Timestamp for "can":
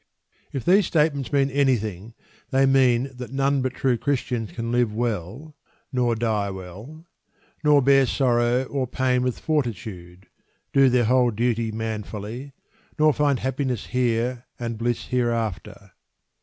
4.51-4.71